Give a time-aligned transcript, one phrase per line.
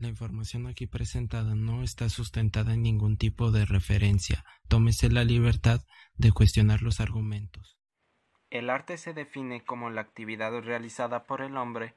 [0.00, 4.46] La información aquí presentada no está sustentada en ningún tipo de referencia.
[4.66, 5.82] Tómese la libertad
[6.14, 7.76] de cuestionar los argumentos.
[8.48, 11.94] El arte se define como la actividad realizada por el hombre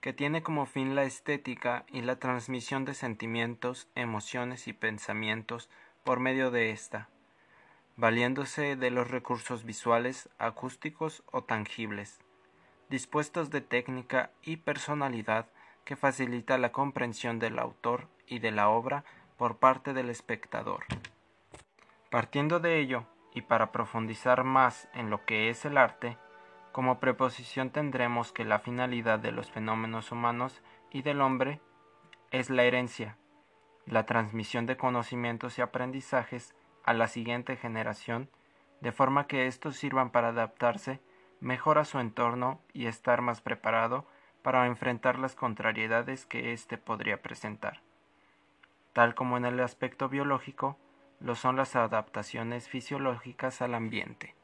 [0.00, 5.68] que tiene como fin la estética y la transmisión de sentimientos, emociones y pensamientos
[6.02, 7.10] por medio de ésta,
[7.96, 12.20] valiéndose de los recursos visuales, acústicos o tangibles,
[12.88, 15.46] dispuestos de técnica y personalidad
[15.84, 19.04] que facilita la comprensión del autor y de la obra
[19.36, 20.84] por parte del espectador.
[22.10, 26.16] Partiendo de ello, y para profundizar más en lo que es el arte,
[26.72, 31.60] como preposición tendremos que la finalidad de los fenómenos humanos y del hombre
[32.30, 33.16] es la herencia,
[33.86, 38.30] la transmisión de conocimientos y aprendizajes a la siguiente generación,
[38.80, 41.00] de forma que éstos sirvan para adaptarse
[41.40, 44.06] mejor a su entorno y estar más preparado
[44.44, 47.80] para enfrentar las contrariedades que éste podría presentar.
[48.92, 50.76] Tal como en el aspecto biológico,
[51.18, 54.34] lo son las adaptaciones fisiológicas al ambiente.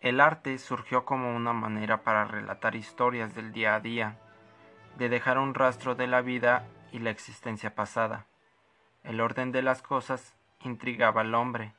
[0.00, 4.18] El arte surgió como una manera para relatar historias del día a día,
[4.98, 8.26] de dejar un rastro de la vida y la existencia pasada.
[9.04, 11.72] El orden de las cosas intrigaba al hombre.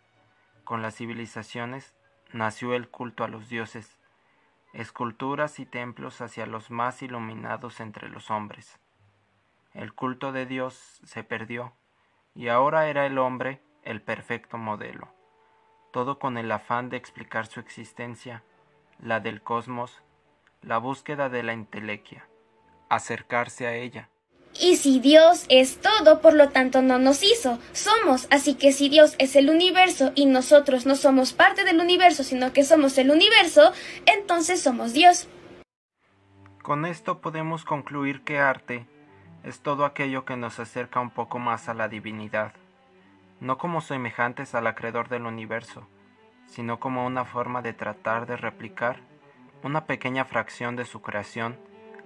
[0.63, 1.93] Con las civilizaciones
[2.33, 3.96] nació el culto a los dioses,
[4.77, 8.79] esculturas y templos hacia los más iluminados entre los hombres.
[9.73, 11.73] El culto de Dios se perdió,
[12.35, 15.09] y ahora era el hombre el perfecto modelo,
[15.91, 18.43] todo con el afán de explicar su existencia,
[18.99, 20.03] la del cosmos,
[20.61, 22.27] la búsqueda de la intelequia,
[22.87, 24.09] acercarse a ella.
[24.59, 28.27] Y si Dios es todo, por lo tanto no nos hizo, somos.
[28.31, 32.53] Así que si Dios es el universo y nosotros no somos parte del universo, sino
[32.53, 33.71] que somos el universo,
[34.05, 35.27] entonces somos Dios.
[36.63, 38.85] Con esto podemos concluir que arte
[39.43, 42.53] es todo aquello que nos acerca un poco más a la divinidad,
[43.39, 45.87] no como semejantes al acreedor del universo,
[46.47, 48.99] sino como una forma de tratar de replicar
[49.63, 51.57] una pequeña fracción de su creación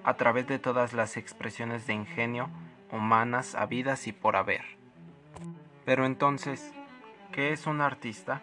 [0.03, 2.49] a través de todas las expresiones de ingenio
[2.91, 4.65] humanas habidas y por haber.
[5.85, 6.73] Pero entonces,
[7.31, 8.41] ¿qué es un artista?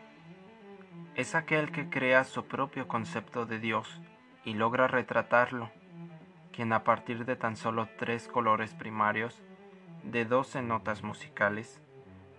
[1.15, 4.01] Es aquel que crea su propio concepto de Dios
[4.45, 5.71] y logra retratarlo,
[6.53, 9.43] quien a partir de tan solo tres colores primarios,
[10.03, 11.81] de doce notas musicales,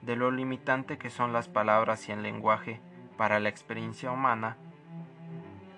[0.02, 2.82] de lo limitante que son las palabras y el lenguaje
[3.18, 4.58] para la experiencia humana,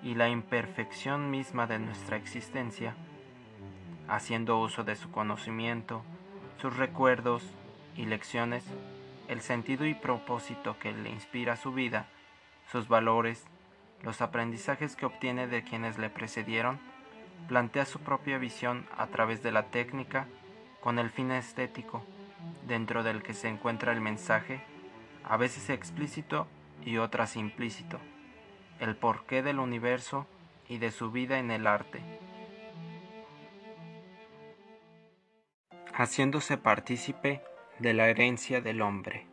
[0.04, 2.96] y la imperfección misma de nuestra existencia,
[4.08, 6.04] haciendo uso de su conocimiento,
[6.62, 7.44] sus recuerdos
[7.96, 8.64] y lecciones,
[9.28, 12.08] el sentido y propósito que le inspira su vida,
[12.72, 13.46] sus valores,
[14.04, 16.80] los aprendizajes que obtiene de quienes le precedieron,
[17.48, 20.28] plantea su propia visión a través de la técnica
[20.82, 22.04] con el fin estético,
[22.68, 24.64] dentro del que se encuentra el mensaje,
[25.24, 26.48] a veces explícito
[26.84, 28.00] y otras implícito,
[28.80, 30.26] el porqué del universo
[30.68, 32.02] y de su vida en el arte.
[35.94, 37.42] Haciéndose partícipe
[37.80, 39.28] de la herencia del hombre.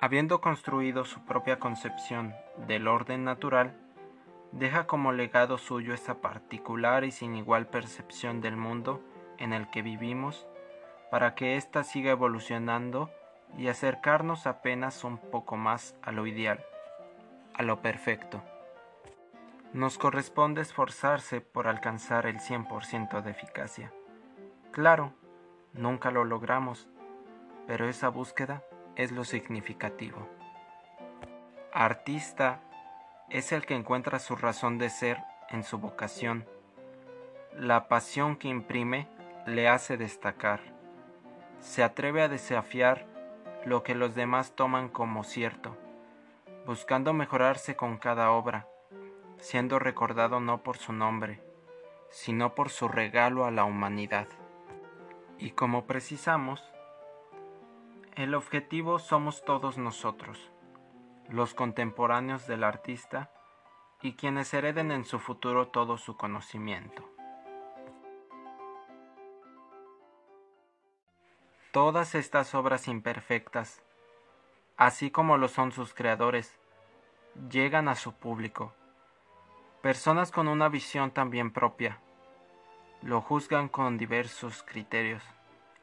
[0.00, 2.34] Habiendo construido su propia concepción
[2.66, 3.76] del orden natural,
[4.52, 9.02] deja como legado suyo esa particular y sin igual percepción del mundo
[9.38, 10.46] en el que vivimos,
[11.10, 13.10] para que ésta siga evolucionando
[13.56, 16.64] y acercarnos apenas un poco más a lo ideal,
[17.54, 18.42] a lo perfecto.
[19.72, 23.92] Nos corresponde esforzarse por alcanzar el 100% de eficacia.
[24.70, 25.12] Claro,
[25.74, 26.88] Nunca lo logramos,
[27.66, 28.62] pero esa búsqueda
[28.94, 30.28] es lo significativo.
[31.72, 32.60] Artista
[33.28, 35.18] es el que encuentra su razón de ser
[35.50, 36.46] en su vocación.
[37.56, 39.08] La pasión que imprime
[39.46, 40.60] le hace destacar.
[41.58, 43.06] Se atreve a desafiar
[43.64, 45.76] lo que los demás toman como cierto,
[46.66, 48.68] buscando mejorarse con cada obra,
[49.38, 51.42] siendo recordado no por su nombre,
[52.10, 54.28] sino por su regalo a la humanidad.
[55.38, 56.62] Y como precisamos,
[58.14, 60.50] el objetivo somos todos nosotros,
[61.28, 63.30] los contemporáneos del artista
[64.02, 67.02] y quienes hereden en su futuro todo su conocimiento.
[71.72, 73.82] Todas estas obras imperfectas,
[74.76, 76.56] así como lo son sus creadores,
[77.50, 78.72] llegan a su público,
[79.82, 82.00] personas con una visión también propia,
[83.04, 85.22] lo juzgan con diversos criterios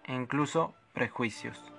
[0.05, 1.71] e incluso prejuicios.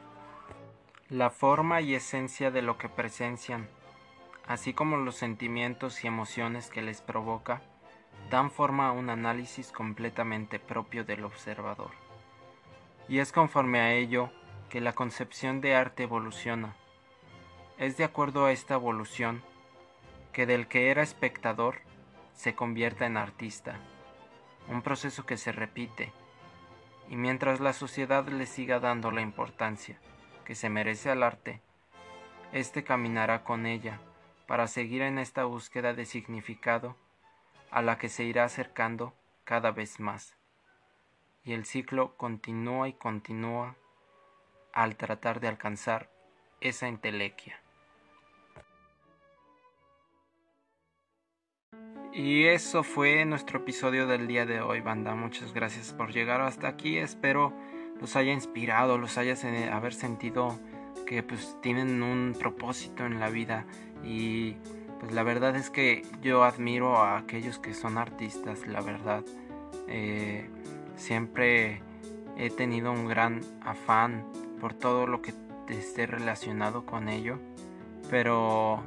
[1.08, 3.68] La forma y esencia de lo que presencian,
[4.46, 7.60] así como los sentimientos y emociones que les provoca,
[8.30, 11.90] dan forma a un análisis completamente propio del observador.
[13.08, 14.30] y es conforme a ello
[14.70, 16.76] que la concepción de arte evoluciona.
[17.78, 19.42] Es de acuerdo a esta evolución
[20.32, 21.80] que del que era espectador
[22.32, 23.80] se convierta en artista,
[24.68, 26.12] un proceso que se repite,
[27.08, 29.98] y mientras la sociedad le siga dando la importancia
[30.44, 31.60] que se merece al arte,
[32.52, 34.00] éste caminará con ella
[34.46, 36.96] para seguir en esta búsqueda de significado
[37.70, 39.14] a la que se irá acercando
[39.44, 40.36] cada vez más.
[41.44, 43.76] Y el ciclo continúa y continúa
[44.72, 46.10] al tratar de alcanzar
[46.60, 47.61] esa entelequia.
[52.14, 55.14] Y eso fue nuestro episodio del día de hoy, banda.
[55.14, 56.98] Muchas gracias por llegar hasta aquí.
[56.98, 57.54] Espero
[58.02, 59.34] los haya inspirado, los haya
[59.74, 60.58] haber sentido
[61.06, 63.64] que pues tienen un propósito en la vida
[64.04, 64.56] y
[65.00, 69.24] pues la verdad es que yo admiro a aquellos que son artistas, la verdad.
[69.88, 70.50] Eh,
[70.96, 71.80] siempre
[72.36, 74.26] he tenido un gran afán
[74.60, 75.32] por todo lo que
[75.68, 77.38] esté relacionado con ello,
[78.10, 78.82] pero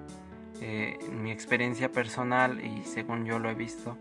[0.62, 3.98] eh, en mi experiencia personal y según yo lo he visto,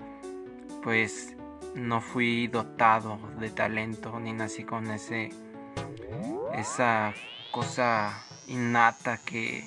[0.82, 1.36] pues
[1.74, 5.30] no fui dotado de talento ni nací con ese
[6.54, 7.12] esa
[7.50, 9.64] cosa innata que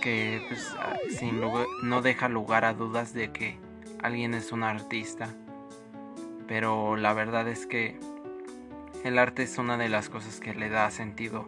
[0.00, 0.74] que pues,
[1.18, 1.40] sin
[1.82, 3.58] no deja lugar a dudas de que
[4.02, 5.28] alguien es un artista.
[6.48, 8.00] Pero la verdad es que
[9.04, 11.46] el arte es una de las cosas que le da sentido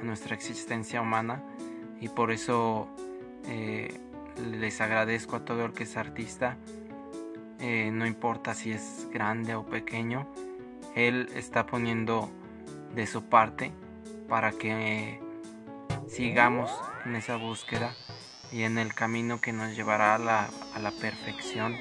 [0.00, 1.42] a nuestra existencia humana
[2.00, 2.88] y por eso
[3.46, 4.00] eh,
[4.58, 6.56] les agradezco a todo el que es artista.
[7.60, 10.26] Eh, no importa si es grande o pequeño,
[10.94, 12.30] él está poniendo
[12.94, 13.72] de su parte
[14.28, 15.20] para que
[16.08, 16.70] sigamos
[17.04, 17.94] en esa búsqueda
[18.52, 21.76] y en el camino que nos llevará a la, a la perfección,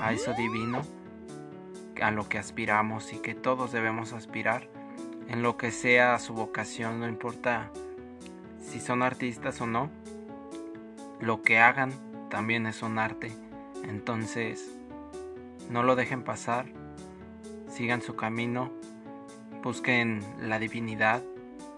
[0.00, 0.82] a eso divino,
[2.00, 4.68] a lo que aspiramos y que todos debemos aspirar
[5.28, 7.70] en lo que sea su vocación, no importa
[8.62, 9.90] si son artistas o no,
[11.20, 11.92] lo que hagan
[12.30, 13.32] también es un arte.
[13.84, 14.70] Entonces,
[15.70, 16.66] no lo dejen pasar,
[17.70, 18.70] sigan su camino,
[19.62, 21.22] busquen la divinidad,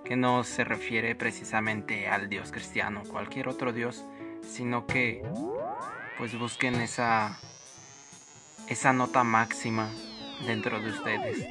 [0.04, 4.04] que no se refiere precisamente al Dios cristiano, cualquier otro Dios,
[4.42, 5.22] sino que
[6.18, 7.38] pues busquen esa
[8.68, 9.90] esa nota máxima
[10.46, 11.46] dentro de ustedes.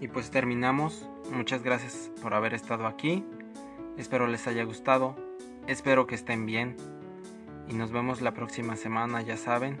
[0.00, 1.06] Y pues terminamos.
[1.30, 3.24] Muchas gracias por haber estado aquí.
[3.96, 5.25] Espero les haya gustado.
[5.66, 6.76] Espero que estén bien.
[7.68, 9.80] Y nos vemos la próxima semana, ya saben.